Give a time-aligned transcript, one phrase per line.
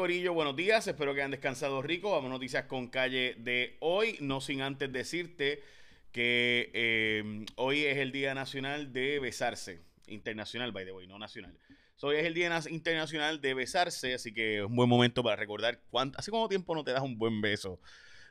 [0.00, 2.12] Corillo, buenos días, espero que hayan descansado rico.
[2.12, 5.62] Vamos a noticias con calle de hoy, no sin antes decirte
[6.10, 11.54] que eh, hoy es el Día Nacional de Besarse, internacional, by the way, no nacional.
[12.00, 15.82] hoy es el Día Internacional de Besarse, así que es un buen momento para recordar
[15.90, 17.78] cuánto, hace cuánto tiempo no te das un buen beso,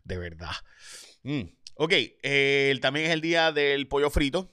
[0.03, 0.55] de verdad.
[1.21, 1.41] Mm.
[1.75, 1.93] Ok,
[2.23, 4.51] eh, también es el Día del Pollo Frito.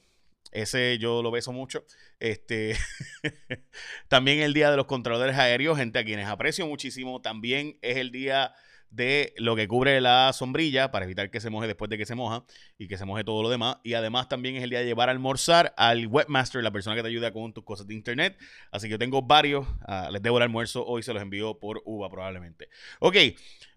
[0.57, 1.84] Ese yo lo beso mucho.
[2.18, 2.77] Este,
[4.09, 7.20] también el día de los controladores aéreos, gente a quienes aprecio muchísimo.
[7.20, 8.55] También es el día
[8.91, 12.15] de lo que cubre la sombrilla para evitar que se moje después de que se
[12.15, 12.45] moja
[12.79, 13.77] y que se moje todo lo demás.
[13.83, 17.02] Y además también es el día de llevar a almorzar al webmaster, la persona que
[17.02, 18.38] te ayuda con tus cosas de internet.
[18.70, 21.83] Así que yo tengo varios, ah, les debo el almuerzo, hoy se los envío por
[21.84, 22.69] UVA probablemente.
[23.01, 23.16] Ok,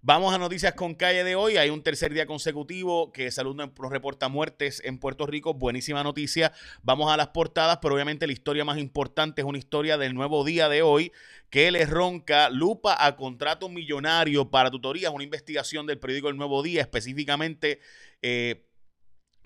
[0.02, 1.58] vamos a noticias con calle de hoy.
[1.58, 5.54] Hay un tercer día consecutivo que Salud no reporta muertes en Puerto Rico.
[5.54, 6.52] Buenísima noticia.
[6.82, 10.44] Vamos a las portadas, pero obviamente la historia más importante es una historia del nuevo
[10.44, 11.12] día de hoy
[11.50, 16.62] que le ronca lupa a contrato millonario para tutorías, una investigación del periódico El Nuevo
[16.62, 17.80] Día, específicamente
[18.22, 18.66] eh,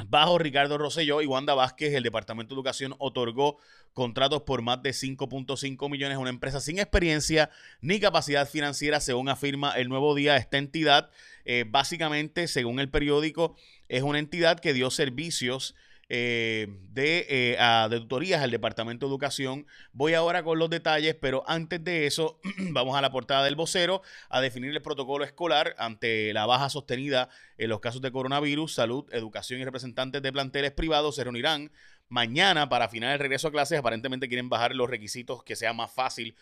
[0.08, 3.58] bajo Ricardo Rosselló y Wanda Vázquez, el Departamento de Educación otorgó
[3.94, 9.30] contratos por más de 5.5 millones a una empresa sin experiencia ni capacidad financiera, según
[9.30, 10.36] afirma El Nuevo Día.
[10.38, 11.09] Esta entidad,
[11.45, 13.55] eh, básicamente, según el periódico,
[13.88, 15.75] es una entidad que dio servicios
[16.09, 19.65] eh, de, eh, de tutorías al Departamento de Educación.
[19.91, 22.39] Voy ahora con los detalles, pero antes de eso,
[22.71, 27.29] vamos a la portada del vocero a definir el protocolo escolar ante la baja sostenida
[27.57, 28.73] en los casos de coronavirus.
[28.73, 31.71] Salud, educación y representantes de planteles privados se reunirán
[32.09, 33.79] mañana para afinar el regreso a clases.
[33.79, 36.35] Aparentemente quieren bajar los requisitos que sea más fácil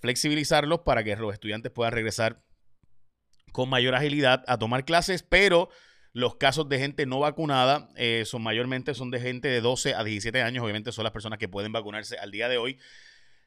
[0.00, 2.40] flexibilizarlos para que los estudiantes puedan regresar
[3.52, 5.68] con mayor agilidad a tomar clases, pero
[6.18, 10.02] los casos de gente no vacunada eh, son mayormente son de gente de 12 a
[10.02, 10.64] 17 años.
[10.64, 12.76] Obviamente son las personas que pueden vacunarse al día de hoy.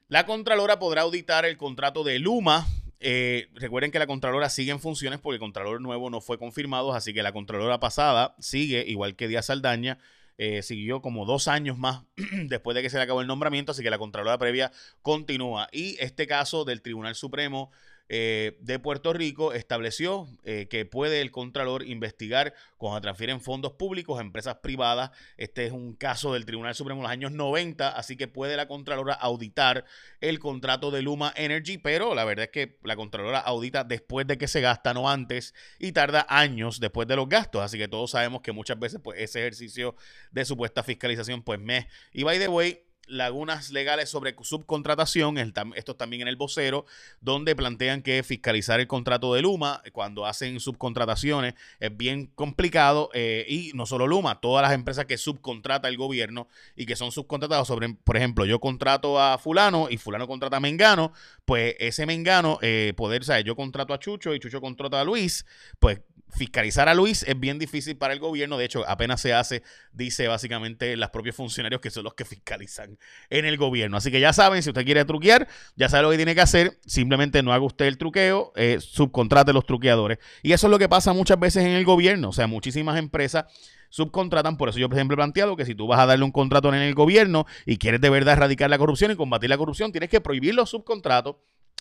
[0.08, 2.66] La Contralora podrá auditar el contrato de Luma.
[3.02, 6.94] Eh, recuerden que la Contralora sigue en funciones porque el Contralor nuevo no fue confirmado,
[6.94, 9.98] así que la Contralora pasada sigue, igual que Díaz Saldaña,
[10.38, 12.04] eh, siguió como dos años más
[12.46, 14.72] después de que se le acabó el nombramiento, así que la Contralora previa
[15.02, 15.68] continúa.
[15.74, 17.70] Y este caso del Tribunal Supremo
[18.14, 24.20] eh, de Puerto Rico estableció eh, que puede el Contralor investigar cuando transfieren fondos públicos
[24.20, 25.12] a empresas privadas.
[25.38, 28.68] Este es un caso del Tribunal Supremo en los años 90, así que puede la
[28.68, 29.86] Contralora auditar
[30.20, 34.38] el contrato de Luma Energy, pero la verdad es que la Contralora audita después de
[34.38, 37.62] que se gasta, no antes, y tarda años después de los gastos.
[37.62, 39.96] Así que todos sabemos que muchas veces pues, ese ejercicio
[40.32, 41.88] de supuesta fiscalización, pues me.
[42.12, 45.38] Y by the way, lagunas legales sobre subcontratación,
[45.76, 46.86] esto también en el vocero,
[47.20, 53.46] donde plantean que fiscalizar el contrato de Luma cuando hacen subcontrataciones es bien complicado eh,
[53.48, 57.68] y no solo Luma, todas las empresas que subcontrata el gobierno y que son subcontratados
[57.68, 61.12] sobre, por ejemplo, yo contrato a fulano y fulano contrata a Mengano,
[61.46, 63.44] pues ese Mengano, eh, poder, ¿sabes?
[63.44, 65.46] Yo contrato a Chucho y Chucho contrata a Luis,
[65.80, 68.58] pues fiscalizar a Luis es bien difícil para el gobierno.
[68.58, 72.98] De hecho, apenas se hace, dice básicamente los propios funcionarios que son los que fiscalizan
[73.30, 73.98] en el gobierno.
[73.98, 76.80] Así que ya saben, si usted quiere truquear, ya sabe lo que tiene que hacer.
[76.86, 80.20] Simplemente no haga usted el truqueo, eh, subcontrate los truqueadores.
[80.42, 82.30] Y eso es lo que pasa muchas veces en el gobierno.
[82.30, 83.46] O sea, muchísimas empresas
[83.90, 84.58] subcontratan.
[84.58, 86.70] Por eso yo, por ejemplo, he planteado que si tú vas a darle un contrato
[86.70, 90.10] en el gobierno y quieres de verdad erradicar la corrupción y combatir la corrupción, tienes
[90.10, 91.36] que prohibir los subcontratos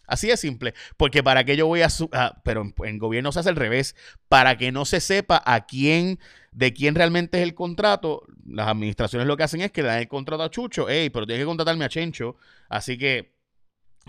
[0.07, 0.75] Así de simple.
[0.97, 1.89] Porque para que yo voy a...
[2.43, 3.95] pero en, gobierno se hace al revés.
[4.29, 6.19] Para que no se sepa a quién,
[6.51, 10.01] de quién realmente es el contrato, las administraciones lo que hacen es que le dan
[10.01, 10.89] el contrato a Chucho.
[10.89, 12.37] Ey, pero tienes que contratarme a Chencho.
[12.69, 13.40] Así que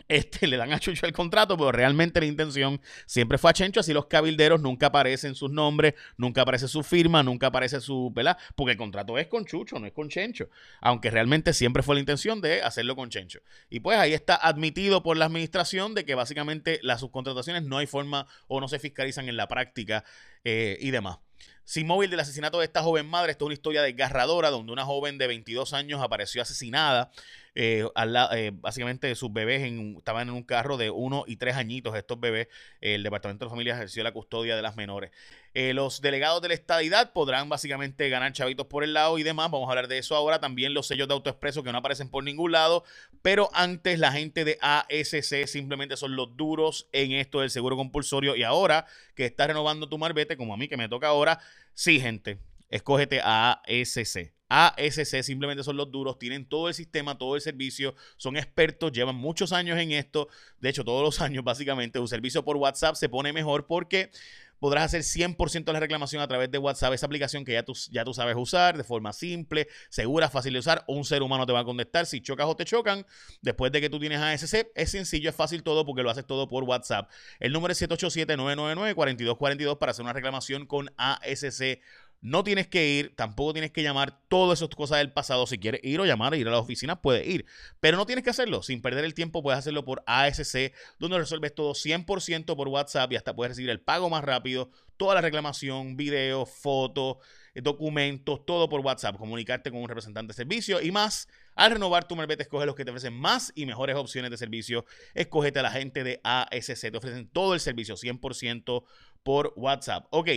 [0.07, 3.81] este, le dan a Chucho el contrato, pero realmente la intención siempre fue a Chencho,
[3.81, 8.37] así los cabilderos nunca aparecen sus nombres, nunca aparece su firma, nunca aparece su, ¿verdad?
[8.55, 10.49] Porque el contrato es con Chucho, no es con Chencho,
[10.81, 13.39] aunque realmente siempre fue la intención de hacerlo con Chencho.
[13.69, 17.87] Y pues ahí está admitido por la administración de que básicamente las subcontrataciones no hay
[17.87, 20.03] forma o no se fiscalizan en la práctica
[20.43, 21.19] eh, y demás.
[21.63, 24.83] Sin móvil del asesinato de esta joven madre, esto es una historia desgarradora donde una
[24.83, 27.11] joven de 22 años apareció asesinada
[27.53, 29.61] eh, eh, básicamente sus bebés
[29.97, 32.47] estaban en un carro de uno y tres añitos, estos bebés.
[32.79, 35.11] el Departamento de Familia ejerció la custodia de las menores.
[35.53, 39.51] Eh, los delegados de la estadidad podrán básicamente ganar chavitos por el lado y demás.
[39.51, 40.39] Vamos a hablar de eso ahora.
[40.39, 42.85] También los sellos de autoexpreso que no aparecen por ningún lado.
[43.21, 48.35] Pero antes la gente de ASC simplemente son los duros en esto del seguro compulsorio.
[48.37, 51.39] Y ahora que está renovando tu marbete, como a mí que me toca ahora,
[51.73, 52.39] sí, gente,
[52.69, 54.31] escógete a ASC.
[54.51, 59.15] ASC simplemente son los duros, tienen todo el sistema, todo el servicio, son expertos, llevan
[59.15, 60.27] muchos años en esto.
[60.59, 64.11] De hecho, todos los años básicamente un servicio por WhatsApp se pone mejor porque
[64.59, 67.73] podrás hacer 100% de la reclamación a través de WhatsApp, esa aplicación que ya tú,
[67.91, 70.83] ya tú sabes usar de forma simple, segura, fácil de usar.
[70.87, 73.05] Un ser humano te va a contestar si chocas o te chocan.
[73.41, 76.49] Después de que tú tienes ASC, es sencillo, es fácil todo porque lo haces todo
[76.49, 77.09] por WhatsApp.
[77.39, 81.79] El número es 787-999-4242 para hacer una reclamación con ASC
[82.21, 85.47] no tienes que ir, tampoco tienes que llamar todas esas cosas del pasado.
[85.47, 87.45] Si quieres ir o llamar, ir a la oficina, puedes ir.
[87.79, 88.61] Pero no tienes que hacerlo.
[88.61, 93.15] Sin perder el tiempo, puedes hacerlo por ASC, donde resuelves todo 100% por WhatsApp y
[93.15, 97.17] hasta puedes recibir el pago más rápido, toda la reclamación, videos, fotos,
[97.55, 99.17] eh, documentos, todo por WhatsApp.
[99.17, 101.27] Comunicarte con un representante de servicio y más.
[101.55, 104.85] Al renovar tu Marbete, escoge los que te ofrecen más y mejores opciones de servicio.
[105.15, 106.91] Escógete a la gente de ASC.
[106.91, 108.83] Te ofrecen todo el servicio 100%
[109.23, 110.05] por WhatsApp.
[110.11, 110.29] Ok.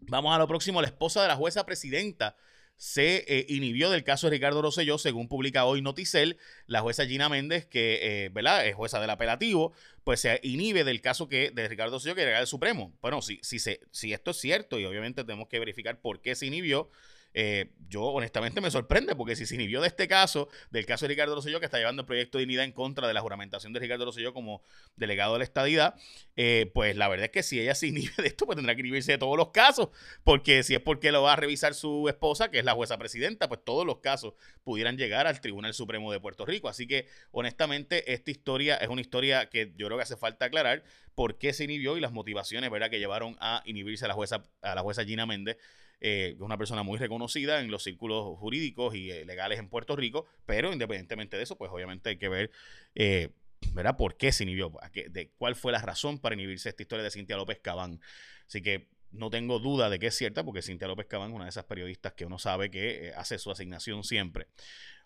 [0.00, 0.80] Vamos a lo próximo.
[0.80, 2.36] La esposa de la jueza presidenta
[2.76, 6.38] se eh, inhibió del caso de Ricardo Rosselló, según publica hoy Noticel.
[6.66, 8.66] La jueza Gina Méndez, que eh, ¿verdad?
[8.66, 9.72] es jueza del apelativo,
[10.04, 12.96] pues se inhibe del caso que de Ricardo Rosselló que era el Supremo.
[13.00, 16.34] Bueno, si, si, se, si esto es cierto, y obviamente tenemos que verificar por qué
[16.34, 16.90] se inhibió,
[17.38, 21.10] eh, yo honestamente me sorprende porque si se inhibió de este caso, del caso de
[21.10, 23.80] Ricardo Rosselló, que está llevando el proyecto de dignidad en contra de la juramentación de
[23.80, 24.62] Ricardo Rosselló como
[24.96, 25.96] delegado de la estadidad,
[26.36, 28.80] eh, pues la verdad es que si ella se inhibe de esto, pues tendrá que
[28.80, 29.90] inhibirse de todos los casos,
[30.24, 33.48] porque si es porque lo va a revisar su esposa, que es la jueza presidenta,
[33.48, 34.32] pues todos los casos
[34.64, 36.70] pudieran llegar al Tribunal Supremo de Puerto Rico.
[36.70, 40.84] Así que honestamente esta historia es una historia que yo creo que hace falta aclarar
[41.14, 42.88] por qué se inhibió y las motivaciones ¿verdad?
[42.88, 45.58] que llevaron a inhibirse a la jueza, a la jueza Gina Méndez
[46.00, 50.26] eh, una persona muy reconocida en los círculos jurídicos y eh, legales en Puerto Rico,
[50.44, 52.50] pero independientemente de eso, pues obviamente hay que ver,
[52.94, 53.30] eh,
[53.72, 53.96] ¿verdad?
[53.96, 54.72] ¿Por qué se inhibió?
[54.92, 58.00] de ¿Cuál fue la razón para inhibirse esta historia de Cintia López Cabán?
[58.46, 61.44] Así que no tengo duda de que es cierta, porque Cintia López Cabán es una
[61.44, 64.46] de esas periodistas que uno sabe que eh, hace su asignación siempre.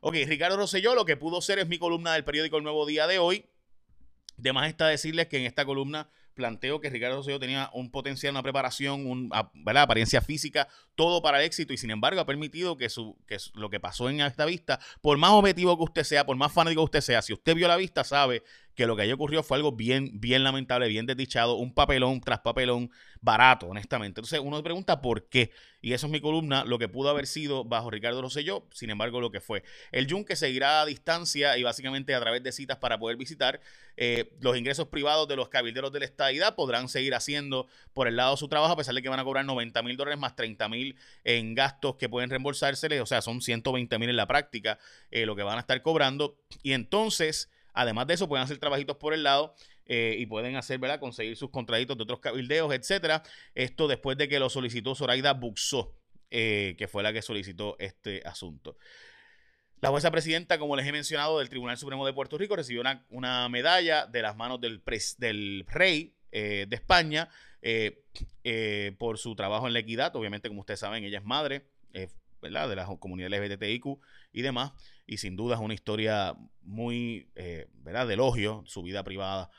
[0.00, 3.06] Ok, Ricardo Rosselló, lo que pudo ser es mi columna del periódico El Nuevo Día
[3.06, 3.46] de hoy.
[4.36, 6.08] De más está decirles que en esta columna
[6.40, 11.44] planteo que Ricardo Rosselló tenía un potencial, una preparación, una apariencia física, todo para el
[11.44, 14.80] éxito y sin embargo ha permitido que, su, que lo que pasó en esta vista,
[15.02, 17.68] por más objetivo que usted sea, por más fanático que usted sea, si usted vio
[17.68, 18.42] la vista sabe
[18.74, 22.40] que lo que ahí ocurrió fue algo bien, bien lamentable, bien desdichado, un papelón tras
[22.40, 22.90] papelón
[23.20, 24.20] barato, honestamente.
[24.20, 25.50] Entonces uno pregunta por qué.
[25.82, 29.20] Y eso es mi columna, lo que pudo haber sido bajo Ricardo Rosselló, sin embargo
[29.20, 29.62] lo que fue.
[29.92, 33.60] El Yunque seguirá a distancia y básicamente a través de citas para poder visitar.
[33.96, 38.16] Eh, los ingresos privados de los cabilderos de la estadidad podrán seguir haciendo por el
[38.16, 40.36] lado de su trabajo, a pesar de que van a cobrar 90 mil dólares más
[40.36, 44.78] 30 mil en gastos que pueden reembolsárseles, o sea, son 120 mil en la práctica
[45.10, 46.38] eh, lo que van a estar cobrando.
[46.62, 49.54] Y entonces Además de eso, pueden hacer trabajitos por el lado
[49.92, 51.00] eh, y pueden hacer, ¿verdad?
[51.00, 53.24] Conseguir sus contraditos de otros cabildeos, etcétera.
[53.56, 55.96] Esto después de que lo solicitó Zoraida Buxó,
[56.30, 58.76] eh, que fue la que solicitó este asunto.
[59.80, 63.48] La jueza presidenta, como les he mencionado, del Tribunal Supremo de Puerto Rico recibió una,
[63.48, 64.80] medalla de las manos del,
[65.18, 67.28] del rey eh, de España
[68.96, 70.14] por su trabajo en la equidad.
[70.14, 71.66] Obviamente, como ustedes saben, ella es madre,
[72.40, 72.68] ¿verdad?
[72.68, 73.86] De la comunidad LGBTIQ
[74.32, 74.72] y demás
[75.04, 77.28] y sin duda es una historia muy,
[77.82, 79.50] ¿verdad?, de elogio, su vida privada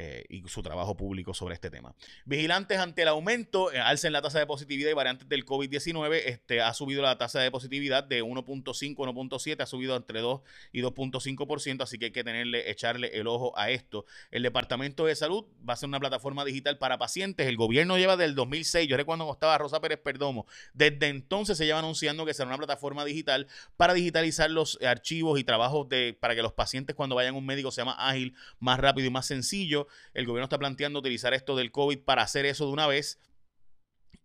[0.00, 1.92] eh, y su trabajo público sobre este tema.
[2.24, 6.22] Vigilantes ante el aumento, eh, alza en la tasa de positividad y variantes del COVID-19,
[6.24, 10.40] este, ha subido la tasa de positividad de 1.5, 1.7, ha subido entre 2
[10.70, 14.04] y 2.5%, así que hay que tenerle, echarle el ojo a esto.
[14.30, 17.48] El Departamento de Salud va a ser una plataforma digital para pacientes.
[17.48, 21.66] El gobierno lleva del 2006, yo recuerdo cuando estaba Rosa Pérez Perdomo, desde entonces se
[21.66, 26.36] lleva anunciando que será una plataforma digital para digitalizar los archivos y trabajos de, para
[26.36, 29.26] que los pacientes cuando vayan a un médico sea más ágil, más rápido y más
[29.26, 29.87] sencillo.
[30.14, 33.18] El gobierno está planteando utilizar esto del COVID para hacer eso de una vez.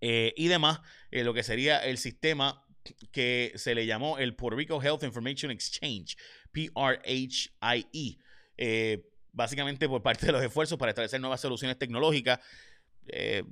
[0.02, 2.66] Eh, y demás, eh, lo que sería el sistema
[3.12, 6.18] que se le llamó el Puerto Rico Health Information Exchange,
[6.52, 8.20] PRHIE.
[8.58, 12.40] Eh, básicamente por parte de los esfuerzos para establecer nuevas soluciones tecnológicas.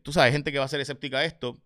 [0.04, 1.62] tú sabes, gente que va a ser escéptica a esto,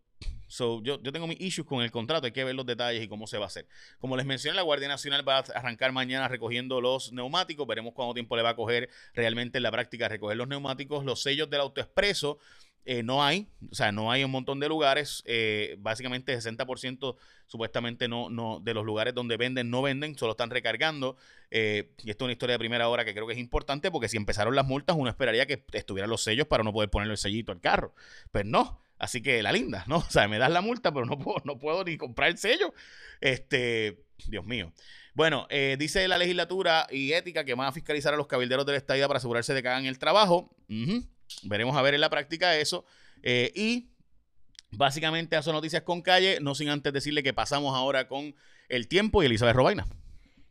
[0.48, 3.08] So, yo, yo tengo mis issues con el contrato, hay que ver los detalles y
[3.08, 3.68] cómo se va a hacer.
[4.00, 7.68] Como les mencioné, la Guardia Nacional va a arrancar mañana recogiendo los neumáticos.
[7.68, 11.06] Veremos cuánto tiempo le va a coger realmente en la práctica recoger los neumáticos.
[11.06, 12.40] Los sellos del autoexpreso
[12.88, 15.24] eh, no hay, o sea, no hay un montón de lugares.
[15.25, 17.16] Eh, básicamente 60%
[17.48, 21.18] supuestamente no, no, de los lugares donde venden no venden, solo están recargando.
[21.50, 24.08] Eh, y esto es una historia de primera hora que creo que es importante porque
[24.08, 27.18] si empezaron las multas, uno esperaría que estuvieran los sellos para no poder ponerle el
[27.18, 27.96] sellito al carro.
[28.32, 28.85] Pero no.
[28.98, 29.98] Así que la linda, ¿no?
[30.08, 32.74] O sea, me das la multa, pero no puedo, no puedo ni comprar el sello.
[33.22, 34.72] Este, Dios mío.
[35.14, 38.74] Bueno, eh, dice la legislatura y ética que van a fiscalizar a los cabilderos de
[38.74, 40.54] la estadía para asegurarse de que hagan el trabajo.
[41.44, 42.86] Veremos a ver en la práctica eso.
[43.24, 43.90] Eh, y
[44.72, 48.36] básicamente eso noticias con calle, no sin antes decirle que pasamos ahora con
[48.68, 49.88] el tiempo y Elizabeth Robaina.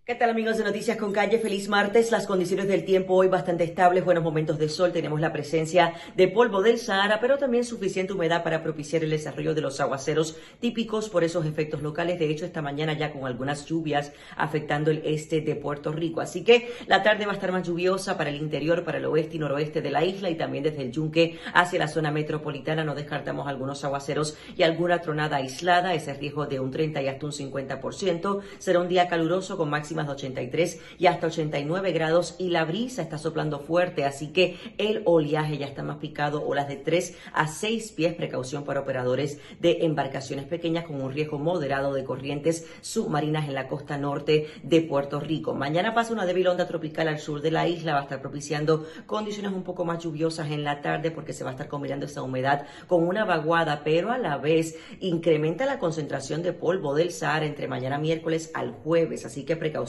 [0.06, 1.38] ¿Qué tal amigos de Noticias con Calle?
[1.38, 2.10] Feliz martes.
[2.10, 6.28] Las condiciones del tiempo hoy bastante estables, buenos momentos de sol, tenemos la presencia de
[6.28, 11.08] polvo del Sahara, pero también suficiente humedad para propiciar el desarrollo de los aguaceros típicos
[11.08, 12.18] por esos efectos locales.
[12.18, 16.20] De hecho, esta mañana ya con algunas lluvias afectando el este de Puerto Rico.
[16.20, 19.36] Así que la tarde va a estar más lluviosa para el interior, para el oeste
[19.36, 22.84] y noroeste de la isla y también desde el yunque hacia la zona metropolitana.
[22.84, 25.94] No descartamos algunos aguaceros y alguna tronada aislada.
[25.94, 28.42] Ese riesgo de un 30 y hasta un 50%.
[28.58, 33.02] Será un día caluroso con máximo de 83 y hasta 89 grados y la brisa
[33.02, 37.46] está soplando fuerte, así que el oleaje ya está más picado, olas de 3 a
[37.46, 43.46] 6 pies, precaución para operadores de embarcaciones pequeñas con un riesgo moderado de corrientes submarinas
[43.48, 45.54] en la costa norte de Puerto Rico.
[45.54, 48.86] Mañana pasa una débil onda tropical al sur de la isla, va a estar propiciando
[49.06, 52.22] condiciones un poco más lluviosas en la tarde porque se va a estar combinando esa
[52.22, 57.46] humedad con una vaguada, pero a la vez incrementa la concentración de polvo del Sahara
[57.46, 59.83] entre mañana miércoles al jueves, así que precaución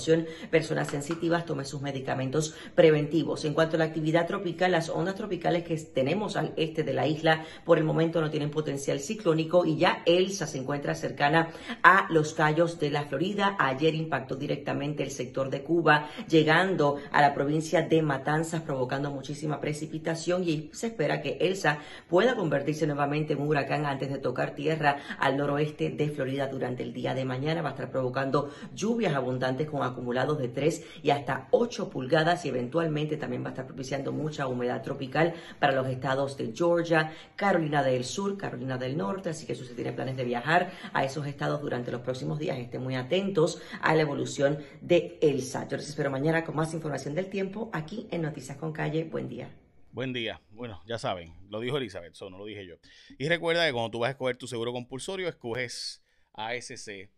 [0.50, 3.46] personas sensitivas tome sus medicamentos preventivos.
[3.46, 7.08] En cuanto a la actividad tropical, las ondas tropicales que tenemos al este de la
[7.08, 11.50] isla por el momento no tienen potencial ciclónico y ya Elsa se encuentra cercana
[11.84, 13.56] a los Cayos de la Florida.
[13.60, 19.60] Ayer impactó directamente el sector de Cuba, llegando a la provincia de Matanzas, provocando muchísima
[19.60, 24.56] precipitación y se espera que Elsa pueda convertirse nuevamente en un huracán antes de tocar
[24.56, 27.62] tierra al noroeste de Florida durante el día de mañana.
[27.62, 32.50] Va a estar provocando lluvias abundantes con acumulados de 3 y hasta 8 pulgadas y
[32.50, 37.84] eventualmente también va a estar propiciando mucha humedad tropical para los estados de Georgia, Carolina
[37.84, 41.26] del Sur, Carolina del Norte, así que si usted tiene planes de viajar a esos
[41.28, 45.68] estados durante los próximos días, estén muy atentos a la evolución de Elsa.
[45.68, 49.04] Yo les espero mañana con más información del tiempo aquí en Noticias con Calle.
[49.06, 49.50] Buen día.
[49.92, 50.42] Buen día.
[50.52, 52.76] Bueno, ya saben, lo dijo Elizabeth, eso no lo dije yo.
[53.18, 57.10] Y recuerda que cuando tú vas a escoger tu seguro compulsorio, escoges ASC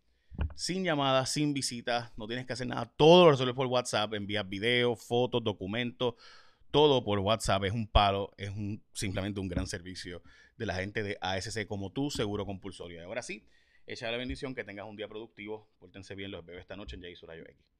[0.55, 4.47] sin llamadas, sin visitas, no tienes que hacer nada, todo lo resuelves por WhatsApp, envías
[4.47, 6.15] videos, fotos, documentos,
[6.71, 10.21] todo por WhatsApp, es un palo, es un, simplemente un gran servicio
[10.57, 12.99] de la gente de ASC como tú, seguro compulsorio.
[12.99, 13.45] Y ahora sí,
[13.85, 17.03] echa la bendición, que tengas un día productivo, pórtense bien, los bebés esta noche en
[17.03, 17.76] Jay Rayo X.